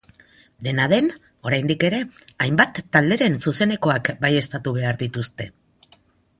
[0.67, 1.09] Dena den,
[1.49, 1.99] oraindik ere,
[2.47, 5.51] hainbat talderen zuzenekoak baieztatu behar dituzte.